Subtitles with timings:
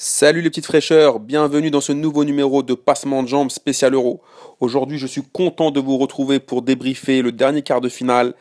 [0.00, 4.22] Salut les petites fraîcheurs, bienvenue dans ce nouveau numéro de Passement de jambes spécial Euro.
[4.60, 8.34] Aujourd'hui, je suis content de vous retrouver pour débriefer le dernier quart de finale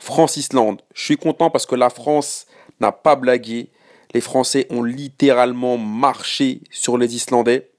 [0.00, 0.82] France-Islande.
[0.92, 2.46] Je suis content parce que la France
[2.80, 3.70] n'a pas blagué.
[4.12, 7.70] Les Français ont littéralement marché sur les Islandais.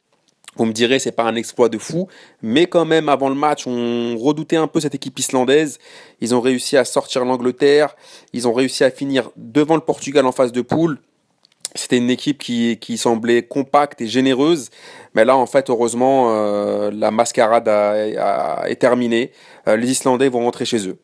[0.55, 2.07] Vous me direz, c'est pas un exploit de fou,
[2.41, 5.77] mais quand même, avant le match, on redoutait un peu cette équipe islandaise.
[6.21, 7.97] Ils ont réussi à sortir l'Angleterre,
[8.31, 10.99] ils ont réussi à finir devant le Portugal en phase de poule.
[11.75, 14.69] C'était une équipe qui, qui semblait compacte et généreuse,
[15.13, 19.31] mais là, en fait, heureusement, euh, la mascarade a, est terminée.
[19.67, 20.97] Euh, les Islandais vont rentrer chez eux.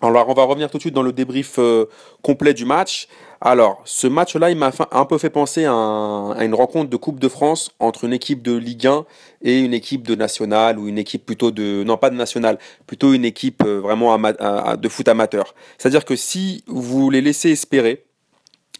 [0.00, 1.84] Alors, on va revenir tout de suite dans le débrief euh,
[2.22, 3.08] complet du match.
[3.42, 7.20] Alors, ce match-là, il m'a un peu fait penser à, à, une rencontre de Coupe
[7.20, 9.04] de France entre une équipe de Ligue 1
[9.42, 13.12] et une équipe de nationale ou une équipe plutôt de non pas de nationale, plutôt
[13.12, 15.54] une équipe vraiment de foot amateur.
[15.76, 18.04] C'est-à-dire que si vous les laissez espérer,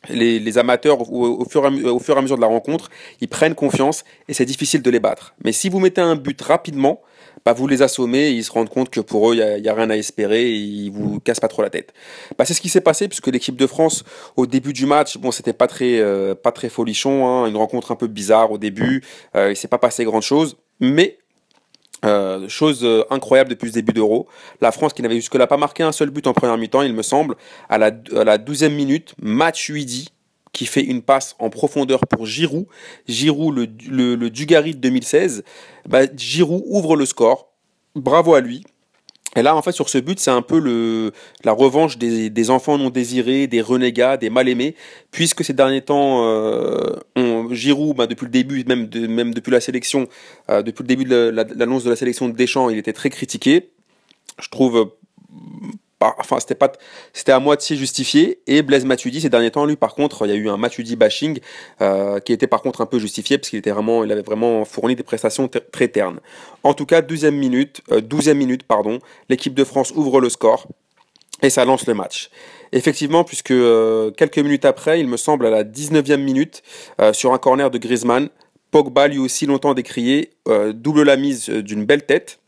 [0.09, 1.71] les, amateurs, au, fur et à,
[2.23, 2.89] mesure de la rencontre,
[3.21, 5.35] ils prennent confiance et c'est difficile de les battre.
[5.45, 7.03] Mais si vous mettez un but rapidement,
[7.45, 9.75] bah vous les assommez et ils se rendent compte que pour eux, il n'y a,
[9.75, 11.93] rien à espérer et ils vous cassent pas trop la tête.
[12.39, 14.05] Bah, c'est ce qui s'est passé puisque l'équipe de France,
[14.37, 17.93] au début du match, bon, c'était pas très, euh, pas très folichon, hein, une rencontre
[17.93, 19.03] un peu bizarre au début,
[19.37, 21.19] euh, il s'est pas passé grand chose, mais
[22.05, 24.27] euh, chose euh, incroyable depuis le début d'Euro.
[24.61, 27.03] La France qui n'avait jusque-là pas marqué un seul but en première mi-temps, il me
[27.03, 27.37] semble,
[27.69, 30.09] à la, à la 12e minute, Matuidi
[30.53, 32.67] qui fait une passe en profondeur pour Giroud.
[33.07, 33.55] Giroud,
[33.89, 35.45] le, le, Dugarry de 2016.
[35.89, 37.53] Bah, Giroud ouvre le score.
[37.95, 38.65] Bravo à lui.
[39.37, 41.13] Et là, en fait, sur ce but, c'est un peu
[41.45, 44.75] la revanche des, enfants non désirés, des renégats, des mal-aimés,
[45.13, 46.97] puisque ces derniers temps, euh,
[47.55, 50.09] Giroud, bah, depuis le début, même, de, depuis la sélection,
[50.51, 53.71] euh, depuis le début de l'annonce de la sélection de Deschamps, il était très critiqué.
[54.41, 54.93] Je trouve
[56.01, 56.73] enfin c'était pas
[57.13, 58.41] c'était à moitié justifié.
[58.47, 60.97] Et Blaise Matuidi ces derniers temps lui par contre il y a eu un Matuidi
[60.97, 61.41] bashing
[61.81, 64.65] euh, qui était par contre un peu justifié parce qu'il était vraiment il avait vraiment
[64.65, 66.21] fourni des prestations très ternes.
[66.63, 70.67] En tout cas deuxième minute euh, douzième minute pardon l'équipe de France ouvre le score
[71.43, 72.31] et ça lance le match.
[72.73, 76.63] Effectivement puisque euh, quelques minutes après il me semble à la 19e minute
[77.01, 78.29] euh, sur un corner de Griezmann
[78.71, 80.31] Pogba lui aussi longtemps décrié
[80.75, 82.40] double la mise d'une belle tête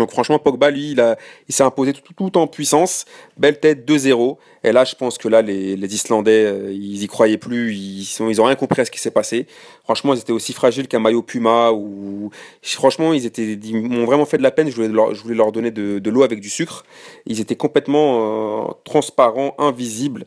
[0.00, 3.04] donc franchement, Pogba, lui, il, s'est imposé tout, en puissance.
[3.36, 4.38] Belle tête, 2-0.
[4.64, 7.74] Et là, je pense que là, les, Islandais, euh, ils y croyaient plus.
[7.74, 9.46] Ils, sont, ils ont rien compris à ce qui s'est passé.
[9.84, 11.72] Franchement, ils étaient aussi fragiles qu'un maillot Puma.
[11.72, 12.30] Ou
[12.62, 14.70] franchement, ils étaient, ils m'ont vraiment fait de la peine.
[14.70, 16.86] Je voulais leur, je voulais leur donner de, de l'eau avec du sucre.
[17.26, 20.24] Ils étaient complètement euh, transparents, invisibles.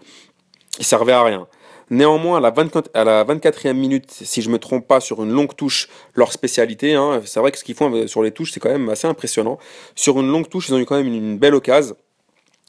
[0.77, 1.47] Ils servaient à rien.
[1.93, 5.31] Néanmoins, à la, 24, à la 24e minute, si je me trompe pas, sur une
[5.31, 8.51] longue touche, leur spécialité, hein, c'est vrai que ce qu'ils font euh, sur les touches,
[8.51, 9.59] c'est quand même assez impressionnant.
[9.93, 11.95] Sur une longue touche, ils ont eu quand même une, belle occasion,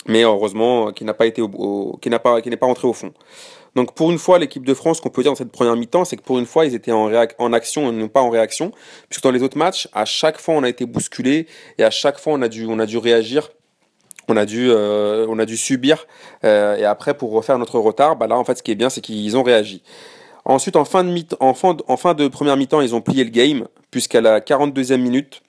[0.07, 2.93] mais heureusement, qui n'a pas été au, qui n'a pas, qui n'est pas rentré au
[2.93, 3.15] fond.
[3.75, 6.19] Donc pour une fois, l'équipe de France, qu'on peut dire dans cette première mi-temps, c'est
[6.19, 8.73] que pour une fois, ils étaient en, action et non pas en réaction,
[9.09, 11.47] puisque dans les autres matchs, à chaque fois, on a été bousculé
[11.79, 12.49] et à chaque fois, on a
[12.87, 13.49] dû réagir
[14.29, 16.07] on a dû, euh, on a dû subir.
[16.45, 18.91] Euh, et après, pour refaire notre retard, bah là, en fait, ce qui est bien,
[18.91, 19.83] c'est qu'ils ont réagi.
[20.45, 25.41] Ensuite, en fin de, première mi-temps, ils ont plié le game, puisqu'à la 42e minute,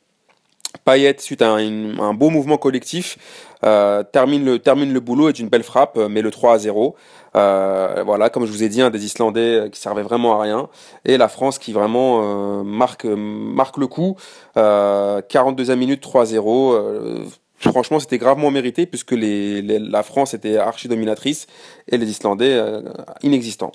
[0.85, 3.17] Payet, suite à un, beau mouvement collectif,
[3.65, 6.95] euh, termine, le, boulot et d'une belle frappe, mais le 3 à 0.
[7.33, 10.69] voilà, comme je vous ai dit, un des Islandais qui servait vraiment à rien.
[11.03, 14.15] Et la France qui vraiment marque, le coup.
[14.55, 17.25] 42e minute, 3-0
[17.59, 21.47] franchement, c'était gravement mérité puisque la France était archi dominatrice
[21.89, 22.81] et les Islandais euh,
[23.23, 23.71] inexistants.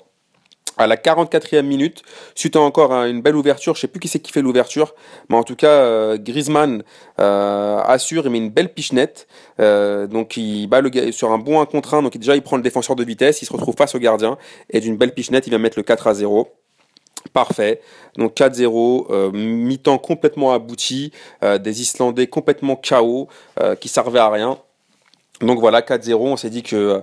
[0.77, 2.01] À la 44e minute,
[2.33, 4.95] suite à encore une belle ouverture, je sais plus qui c'est qui fait l'ouverture,
[5.29, 6.83] mais en tout cas euh, Griezmann
[7.19, 9.27] euh, assure, il met une belle pichenette,
[9.59, 12.63] donc il bat le sur un bon 1 contre 1, donc déjà il prend le
[12.63, 14.37] défenseur de vitesse, il se retrouve face au gardien
[14.69, 16.47] et d'une belle pichenette, il vient mettre le 4 à 0.
[17.33, 17.81] Parfait.
[18.17, 21.11] Donc 4-0, euh, mi-temps complètement abouti,
[21.43, 23.27] euh, des Islandais complètement chaos,
[23.59, 24.57] euh, qui servaient à rien.
[25.41, 27.01] Donc voilà, 4-0, on s'est dit que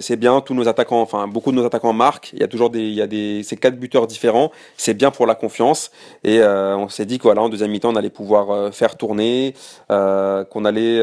[0.00, 2.68] c'est bien, tous nos attaquants, enfin beaucoup de nos attaquants marquent, il y a toujours
[2.68, 5.90] des, il y a des, ces quatre buteurs différents, c'est bien pour la confiance,
[6.22, 9.54] et on s'est dit que voilà, en deuxième mi-temps, on allait pouvoir faire tourner,
[9.88, 11.00] qu'on allait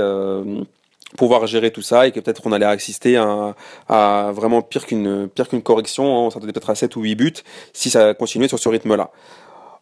[1.18, 5.48] pouvoir gérer tout ça et que peut-être on allait assister à, vraiment pire qu'une pire
[5.48, 7.34] qu'une correction, hein, ça s'attendait peut-être à 7 ou 8 buts
[7.74, 9.12] si ça continuait sur ce rythme-là.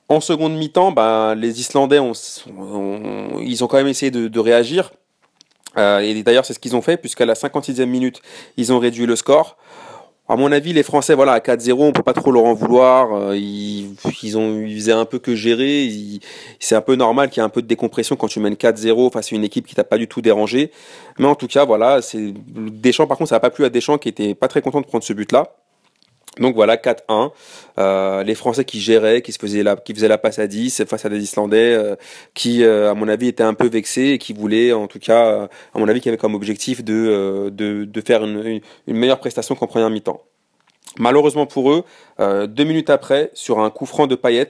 [0.09, 1.99] En seconde mi-temps, ben, les Islandais
[3.41, 4.91] ils ont quand même essayé de, de réagir.
[5.77, 8.21] Euh, et d'ailleurs, c'est ce qu'ils ont fait, puisqu'à la 56e minute,
[8.55, 9.57] ils ont réduit le score.
[10.29, 13.13] À mon avis, les Français, voilà, à 4-0, on peut pas trop leur en vouloir.
[13.13, 15.89] Euh, ils, ils ont, ils faisaient un peu que gérer.
[16.59, 19.11] C'est un peu normal qu'il y ait un peu de décompression quand tu mènes 4-0
[19.13, 20.71] face à une équipe qui t'a pas du tout dérangé.
[21.17, 23.07] Mais en tout cas, voilà, c'est Deschamps.
[23.07, 25.03] Par contre, ça n'a pas plu à Deschamps qui était pas très content de prendre
[25.03, 25.55] ce but-là.
[26.39, 27.31] Donc voilà, 4-1.
[27.79, 31.05] Euh, les Français qui géraient, qui, se faisaient la, qui faisaient passe à 10 face
[31.05, 31.95] à des Islandais euh,
[32.33, 35.47] qui, euh, à mon avis, étaient un peu vexés et qui voulaient, en tout cas,
[35.73, 39.89] à mon avis, qui avaient comme objectif de, de, faire une, meilleure prestation qu'en première
[39.89, 40.21] mi-temps.
[40.99, 41.83] Malheureusement pour eux,
[42.19, 44.49] deux minutes après, sur un coup franc de Payet,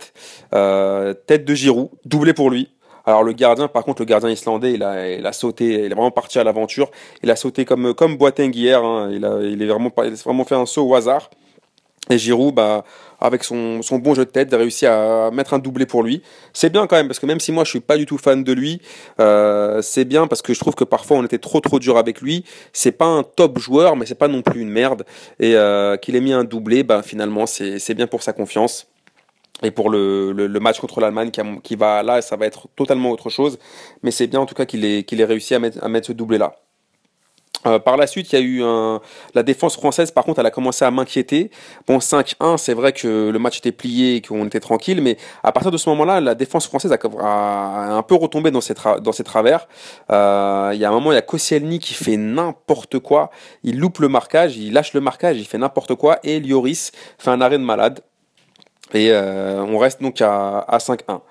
[0.51, 2.69] tête de Giroud, doublé pour lui.
[3.05, 5.95] Alors le gardien, par contre, le gardien islandais, il a, il a sauté, il est
[5.95, 6.91] vraiment parti à l'aventure.
[7.23, 8.17] Il a sauté comme comme
[8.53, 8.83] hier.
[8.83, 9.09] Hein.
[9.13, 11.29] Il a, il est vraiment, il a vraiment fait un saut au hasard.
[12.09, 12.83] Et Giroud, bah,
[13.19, 16.21] avec son, son, bon jeu de tête, a réussi à mettre un doublé pour lui.
[16.53, 18.43] C'est bien quand même, parce que même si moi je suis pas du tout fan
[18.43, 18.81] de lui,
[19.19, 22.21] euh, c'est bien parce que je trouve que parfois on était trop trop dur avec
[22.21, 22.45] lui.
[22.73, 25.05] C'est pas un top joueur, mais c'est pas non plus une merde.
[25.39, 28.87] Et euh, qu'il ait mis un doublé, bah, finalement c'est bien pour sa confiance.
[29.63, 32.67] Et pour le, le, le match contre l'Allemagne qui, qui, va là, ça va être
[32.75, 33.57] totalement autre chose.
[34.03, 36.07] Mais c'est bien en tout cas qu'il ait, qu'il ait réussi à mettre, à mettre
[36.07, 36.55] ce doublé là.
[37.67, 38.99] Euh, par la suite, il y a eu
[39.33, 41.51] la défense française, par contre, elle a commencé à m'inquiéter.
[41.87, 45.71] Bon, 5-1, c'est vrai que le match était plié qu'on était tranquille, mais à partir
[45.71, 49.67] de ce moment-là, la défense française a, un peu retombé dans ses, travers.
[50.11, 53.29] Euh, il y a un moment, il y a Koscielny qui fait n'importe quoi.
[53.63, 57.31] Il loupe le marquage, il lâche le marquage, il fait n'importe quoi, et Lioris fait
[57.31, 58.01] un arrêt de malade.
[58.93, 61.21] Et euh, on reste donc à 5-1.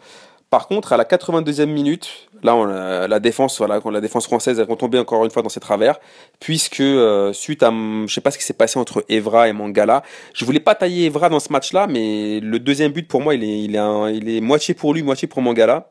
[0.49, 4.99] Par contre, à la 82e minute, là, la défense, voilà, la défense française est retombée
[4.99, 5.99] encore une fois dans ses travers,
[6.39, 10.03] puisque euh, suite à, je sais pas ce qui s'est passé entre Evra et Mangala,
[10.35, 13.43] je voulais pas tailler Evra dans ce match-là, mais le deuxième but pour moi, il
[13.43, 15.91] est, il est, il est moitié pour lui, moitié pour Mangala.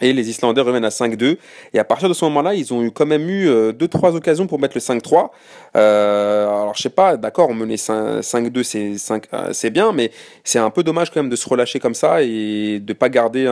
[0.00, 1.36] Et les Islandais reviennent à 5-2.
[1.74, 4.46] Et à partir de ce moment-là, ils ont eu quand même eu 2 euh, occasions
[4.46, 5.30] pour mettre le 5-3.
[5.76, 10.10] Euh, alors je sais pas, d'accord, on menait 5-2, c'est 5, euh, c'est bien, mais
[10.42, 13.50] c'est un peu dommage quand même de se relâcher comme ça et de pas garder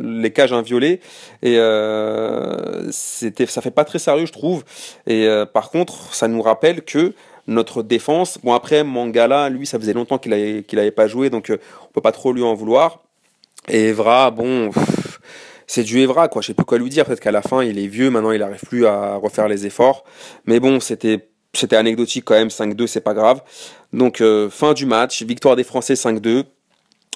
[0.00, 1.00] les cages inviolées.
[1.42, 4.64] Et euh, ça fait pas très sérieux, je trouve.
[5.06, 7.14] Et par contre, ça nous rappelle que
[7.46, 11.30] notre défense, bon après Mangala, lui, ça faisait longtemps qu'il avait, qu'il avait pas joué,
[11.30, 13.00] donc on peut pas trop lui en vouloir.
[13.68, 14.70] Et Evra, bon
[15.68, 16.42] c'est du Evra, quoi.
[16.42, 17.04] Je sais plus quoi lui dire.
[17.04, 20.02] Peut-être qu'à la fin, il est vieux, maintenant, il n'arrive plus à refaire les efforts.
[20.46, 22.48] Mais bon, c'était, c'était anecdotique quand même.
[22.48, 23.42] 5-2, c'est pas grave.
[23.92, 25.22] Donc, euh, fin du match.
[25.22, 26.44] Victoire des Français 5-2.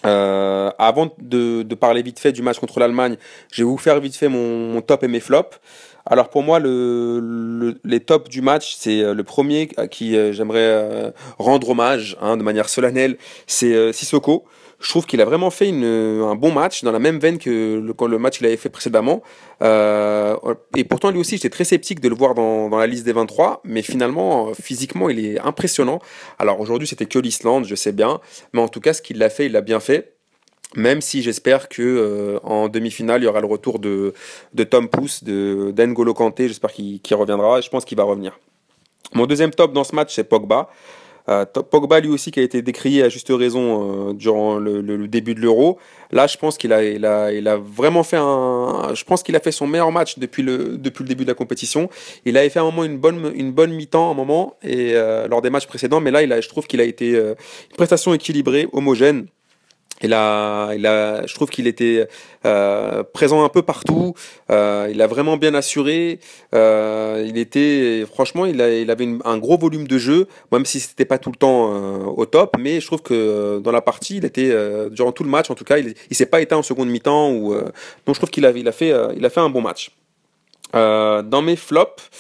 [0.05, 3.17] Euh, avant de, de, parler vite fait du match contre l'Allemagne,
[3.53, 5.61] je vais vous faire vite fait mon, mon top et mes flops.
[6.05, 10.17] Alors pour moi, le, le, les tops du match, c'est euh, le premier à qui
[10.17, 13.17] euh, j'aimerais rendre hommage hein, de manière solennelle,
[13.47, 14.45] c'est Sissoko.
[14.83, 17.51] Je trouve qu'il a vraiment fait un bon match dans la même veine que
[17.81, 19.23] le, le match qu'il avait fait précédemment.
[19.63, 20.37] Euh,
[20.77, 23.63] et pourtant, lui aussi, j'étais très sceptique de le voir dans, la liste des 23,
[23.65, 26.01] mais finalement, physiquement, il est impressionnant.
[26.41, 28.21] Alors aujourd'hui, c'était que l'Islande, je sais bien,
[28.53, 30.17] mais en tout cas, ce qu'il a fait, il l'a bien fait.
[30.75, 34.15] Même si j'espère que euh, en demi-finale, il y aura le retour de,
[34.55, 36.49] de Tom Pouce, de d'Engolo Kanté.
[36.49, 37.61] J'espère qu'il reviendra.
[37.61, 38.41] Je pense qu'il va revenir.
[39.15, 40.71] Mon deuxième top dans ce match, c'est Pogba.
[41.29, 45.35] Euh, Pogba lui aussi qui a été décrié à juste raison euh, durant le, début
[45.35, 45.79] de l'Euro.
[46.11, 49.93] Là, je pense qu'il a, vraiment fait un, je pense qu'il a fait son meilleur
[49.93, 51.89] match depuis le, début de la compétition.
[52.25, 55.67] Il avait fait un moment une bonne, mi-temps un moment et euh, lors des matchs
[55.67, 59.27] précédents, mais là, il je trouve qu'il a été une prestation équilibrée, homogène.
[60.03, 62.09] Il a, il a, je trouve qu'il était
[62.45, 64.15] euh, présent un peu partout.
[64.51, 66.19] Euh, il a vraiment bien assuré.
[66.55, 70.81] Euh, il était, franchement, il, a, il avait un gros volume de jeu, même si
[70.81, 71.73] c'était pas tout le temps
[72.07, 72.57] au top.
[72.59, 74.53] Mais je trouve que dans la partie, il était
[74.91, 77.33] durant tout le match, en tout cas, il, il s'est pas éteint en seconde mi-temps.
[77.33, 79.93] Donc je trouve qu'il a, il a fait, il a fait un bon match.
[80.73, 82.11] dans mes flops.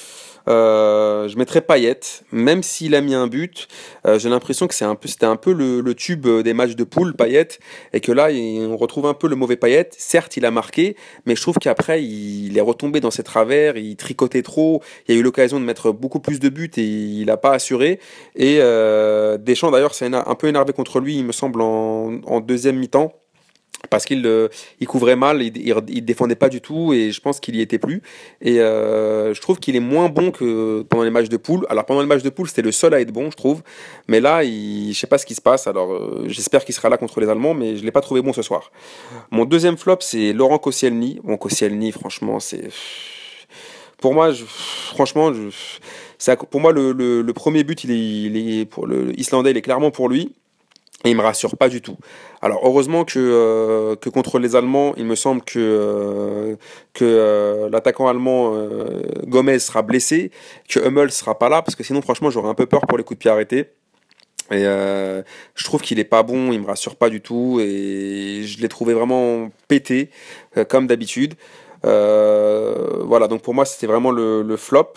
[0.48, 2.00] Euh, je mettrais Payet,
[2.32, 3.68] même s'il a mis un but.
[4.06, 6.84] Euh, j'ai l'impression que c'est un peu, c'était un peu le, tube des matchs de
[6.84, 7.48] poule, Payet,
[7.92, 9.90] et que là, on retrouve un peu le mauvais Payet.
[9.96, 10.96] Certes, il a marqué,
[11.26, 14.82] mais je trouve qu'après, il, est retombé dans ses travers, il tricotait trop.
[15.06, 17.52] Il y a eu l'occasion de mettre beaucoup plus de buts et il n'a pas
[17.52, 18.00] assuré.
[18.36, 22.76] Et euh, Deschamps, d'ailleurs, c'est un peu énervé contre lui, il me semble, en deuxième
[22.76, 23.21] mi-temps
[23.90, 24.48] parce qu'il euh,
[24.80, 27.78] il couvrait mal, il, il, défendait pas du tout et je pense qu'il y était
[27.78, 28.02] plus.
[28.40, 31.66] Et euh, je trouve qu'il est moins bon que pendant les matchs de poule.
[31.68, 33.62] Alors pendant les matchs de poule, c'était le seul à être bon, je trouve.
[34.08, 35.66] Mais là, il, je sais pas ce qui se passe.
[35.66, 38.32] Alors euh, j'espère qu'il sera là contre les Allemands, mais je l'ai pas trouvé bon
[38.32, 38.70] ce soir.
[39.30, 41.20] Mon deuxième flop, c'est Laurent Koscielny.
[41.24, 42.68] Bon, Koscielny, franchement, c'est
[43.98, 49.18] pour moi, franchement, je, pour moi le, le, premier but, il il est pour le
[49.18, 50.34] Islandais, il est clairement pour lui.
[51.04, 51.96] Et il me rassure pas du tout.
[52.40, 56.56] Alors heureusement que, euh, que contre les Allemands, il me semble que, euh,
[56.92, 58.54] que euh, l'attaquant allemand
[59.26, 60.30] Gomez sera blessé,
[60.68, 63.04] que Hummel sera pas là, parce que sinon franchement j'aurais un peu peur pour les
[63.04, 63.70] coups de pied arrêtés.
[64.50, 68.60] Et je trouve qu'il est pas bon, il me rassure pas du tout, et je
[68.60, 70.10] l'ai trouvé vraiment pété,
[70.68, 71.34] comme d'habitude.
[71.82, 74.94] Voilà, donc pour moi c'était vraiment le, le flop.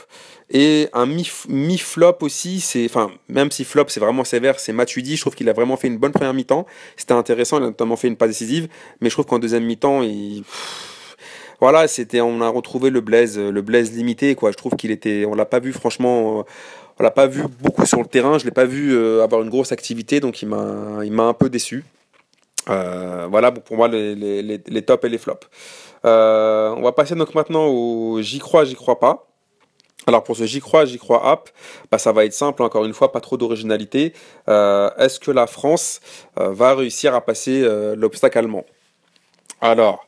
[0.52, 5.16] Et un mi-flop aussi, c'est, enfin, même si flop c'est vraiment sévère, c'est Matuidi.
[5.16, 6.68] Je trouve qu'il a vraiment fait une bonne première mi-temps.
[6.98, 8.68] C'était intéressant, il a notamment fait une passe décisive.
[9.02, 10.44] Mais je trouve qu'en deuxième mi-temps, il.
[11.62, 14.52] Voilà, c'était, on a retrouvé le Blaise, le Blaise limité, quoi.
[14.52, 16.46] Je trouve qu'il était, on l'a pas vu franchement,
[17.00, 18.38] on l'a pas vu beaucoup sur le terrain.
[18.38, 21.34] Je l'ai pas vu euh, avoir une grosse activité, donc il m'a, il m'a un
[21.34, 21.84] peu déçu.
[22.70, 25.48] Euh, voilà pour moi les, tops et les flops.
[26.06, 29.28] Euh, on va passer donc maintenant au j'y crois, j'y crois pas.
[30.08, 31.50] Alors pour ce j'y crois, j'y crois app,
[31.92, 34.14] bah ça va être simple, encore une fois, pas trop d'originalité.
[34.48, 36.00] Euh, est-ce que la France
[36.36, 38.66] va réussir à passer l'obstacle allemand?
[39.62, 40.08] Alors,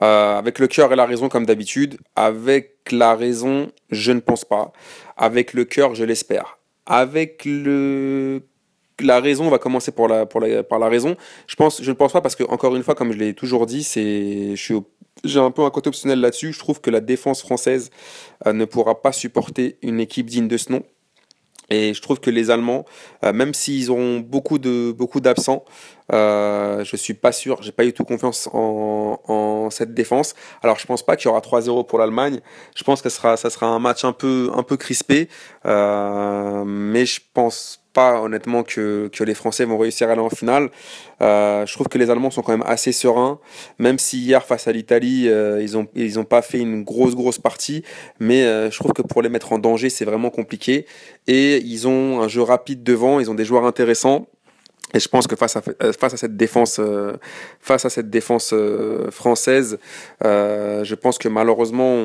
[0.00, 4.72] avec le cœur et la raison comme d'habitude, avec la raison, je ne pense pas.
[5.16, 6.58] Avec le cœur, je l'espère.
[6.86, 8.42] Avec le
[9.00, 11.16] la raison, on va commencer par la raison.
[11.46, 13.82] Je, ne pense pas parce que, encore une fois, comme je l'ai toujours dit,
[15.24, 16.52] j'ai un peu un côté optionnel là-dessus.
[16.52, 17.90] Je trouve que la défense française
[18.46, 20.82] euh, ne pourra pas supporter une équipe digne de ce nom.
[21.70, 22.84] Et je trouve que les Allemands,
[23.24, 25.64] euh, même s'ils ont beaucoup de beaucoup d'absents,
[26.12, 30.34] euh, je suis pas sûr, j'ai pas eu tout confiance en, cette défense.
[30.62, 32.40] Alors je pense pas qu'il y aura 3-0 pour l'Allemagne.
[32.76, 35.28] Je pense que ça sera un match un peu un peu crispé,
[35.66, 40.68] euh, mais je pense pas honnêtement que, les Français vont réussir à aller en finale.
[41.22, 43.38] Euh, je trouve que les Allemands sont quand même assez sereins,
[43.78, 47.14] même si hier face à l'Italie, euh, ils ont ils ont pas fait une grosse
[47.14, 47.84] grosse partie,
[48.18, 50.86] mais je trouve que pour les mettre en danger, c'est vraiment compliqué.
[51.28, 54.26] Et ils ont un jeu rapide devant, ils ont des joueurs intéressants.
[54.94, 57.14] Et je pense que face à, euh, face à cette défense, euh,
[57.60, 59.78] face à cette défense euh, française,
[60.22, 61.96] je pense que malheureusement,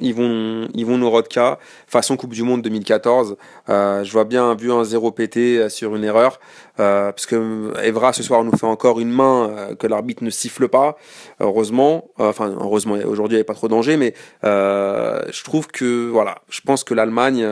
[0.00, 3.36] ils vont, ils vont nous rodka façon Coupe du Monde 2014.
[3.68, 6.38] je vois bien un zéro pété sur une erreur.
[6.76, 10.96] Parce que Evra ce soir nous fait encore une main que l'arbitre ne siffle pas,
[11.40, 12.10] heureusement.
[12.18, 16.36] Enfin, heureusement, aujourd'hui il n'y avait pas trop de danger, mais je trouve que voilà,
[16.48, 17.46] je pense que l'Allemagne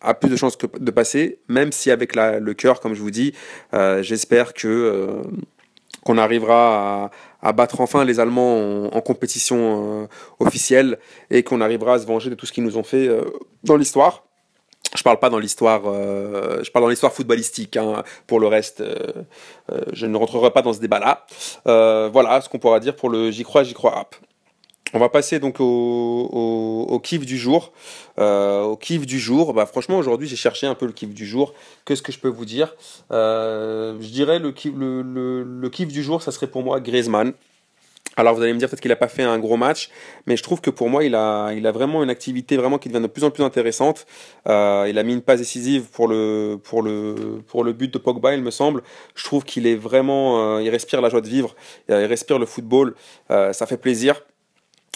[0.00, 3.34] a plus de chances de passer, même si avec le cœur, comme je vous dis,
[4.00, 5.22] j'espère que
[6.04, 7.10] qu'on arrivera
[7.42, 10.98] à, battre enfin les Allemands en, compétition officielle
[11.30, 13.08] et qu'on arrivera à se venger de tout ce qu'ils nous ont fait
[13.64, 14.24] dans l'histoire.
[14.96, 17.76] Je parle pas dans l'histoire, euh, je parle dans l'histoire footballistique.
[17.76, 18.02] Hein.
[18.26, 18.96] Pour le reste, euh,
[19.70, 21.26] euh, je ne rentrerai pas dans ce débat-là.
[21.64, 24.16] voilà ce qu'on pourra dire pour le j'y crois, j'y crois rap.
[24.94, 27.72] On va passer donc au, au, kiff du jour.
[28.16, 31.54] au kiff du jour, bah franchement aujourd'hui j'ai cherché un peu le kiff du jour.
[31.84, 32.74] Qu'est-ce que je peux vous dire?
[33.10, 37.34] Je dirais le le, le, kiff du jour, ça serait pour moi Griezmann.
[38.18, 39.90] Alors vous allez me dire peut-être qu'il n'a pas fait un gros match,
[40.26, 42.88] mais je trouve que pour moi il a, il a vraiment une activité vraiment qui
[42.88, 44.06] devient de plus en plus intéressante.
[44.48, 47.98] Euh, il a mis une passe décisive pour le, pour le, pour le but de
[47.98, 48.82] Pogba, il me semble.
[49.14, 51.54] Je trouve qu'il est vraiment, euh, il respire la joie de vivre,
[51.88, 52.96] il respire le football,
[53.30, 54.20] euh, ça fait plaisir.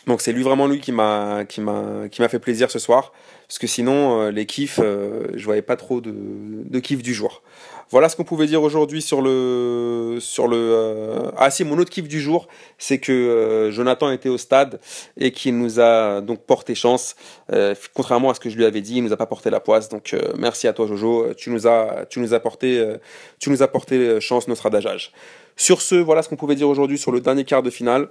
[0.07, 3.13] Donc c'est lui vraiment lui qui m'a qui m'a qui m'a fait plaisir ce soir
[3.47, 7.43] parce que sinon euh, les kiffs euh, je voyais pas trop de de du jour.
[7.91, 11.31] Voilà ce qu'on pouvait dire aujourd'hui sur le sur le euh...
[11.37, 14.81] ah si mon autre kiff du jour c'est que euh, Jonathan était au stade
[15.17, 17.15] et qu'il nous a donc porté chance
[17.95, 19.89] contrairement à ce que je lui avais dit il nous a pas porté la poisse
[19.89, 22.83] donc merci à toi Jojo tu nous as tu nous as porté
[23.39, 25.13] tu nous as porté chance notre adagage.
[25.57, 28.09] Sur ce voilà ce qu'on pouvait dire aujourd'hui sur le dernier quart de finale.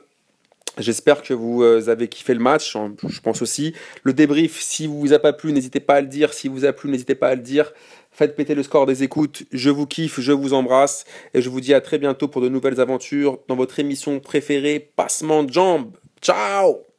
[0.77, 2.77] J'espère que vous euh, avez kiffé le match,
[3.08, 3.74] je pense aussi.
[4.03, 6.34] Le débrief, si vous a pas plu, n'hésitez pas à le dire.
[6.34, 7.74] Si vous a plu, n'hésitez pas à le dire.
[8.12, 9.44] Faites péter le score des écoutes.
[9.51, 11.06] Je vous kiffe, je vous embrasse.
[11.34, 14.91] Et je vous dis à très bientôt pour de nouvelles aventures dans votre émission préférée,
[14.96, 15.91] Passement de jambes.
[16.22, 16.90] Ciao